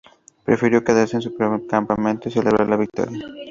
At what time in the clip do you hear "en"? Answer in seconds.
1.17-1.21